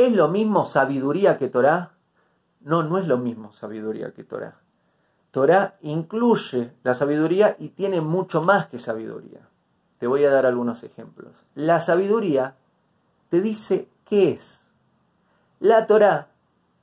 [0.00, 1.92] ¿Es lo mismo sabiduría que Torah?
[2.62, 4.56] No, no es lo mismo sabiduría que Torah.
[5.30, 9.46] Torah incluye la sabiduría y tiene mucho más que sabiduría.
[9.98, 11.34] Te voy a dar algunos ejemplos.
[11.54, 12.56] La sabiduría
[13.28, 14.64] te dice qué es.
[15.58, 16.28] La Torah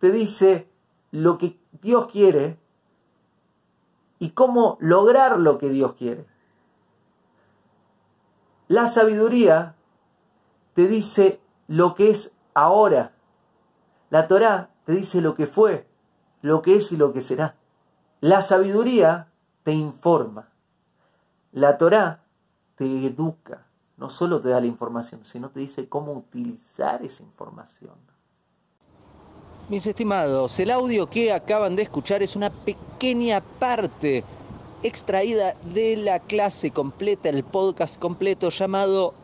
[0.00, 0.70] te dice
[1.10, 2.58] lo que Dios quiere
[4.20, 6.24] y cómo lograr lo que Dios quiere.
[8.68, 9.74] La sabiduría
[10.72, 13.12] te dice lo que es ahora.
[14.10, 15.86] La Torah te dice lo que fue,
[16.42, 17.56] lo que es y lo que será.
[18.20, 19.28] La sabiduría
[19.62, 20.48] te informa.
[21.52, 22.22] La Torah
[22.76, 23.66] te educa.
[23.96, 27.94] No solo te da la información, sino te dice cómo utilizar esa información.
[29.68, 34.24] Mis estimados, el audio que acaban de escuchar es una pequeña parte
[34.82, 39.14] extraída de la clase completa, el podcast completo llamado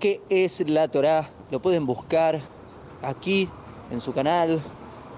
[0.00, 1.30] ¿Qué es la Torah?
[1.50, 2.40] Lo pueden buscar
[3.02, 3.48] aquí
[3.90, 4.62] en su canal,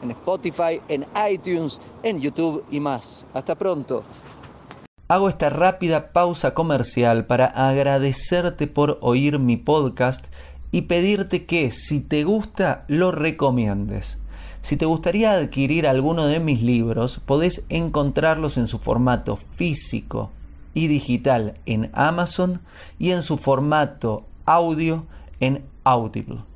[0.02, 3.26] en Spotify, en iTunes, en YouTube y más.
[3.34, 4.04] Hasta pronto.
[5.08, 10.26] Hago esta rápida pausa comercial para agradecerte por oír mi podcast
[10.72, 14.18] y pedirte que si te gusta lo recomiendes.
[14.62, 20.32] Si te gustaría adquirir alguno de mis libros, podés encontrarlos en su formato físico
[20.74, 22.60] y digital en Amazon
[22.98, 25.06] y en su formato audio
[25.38, 26.55] en Audible.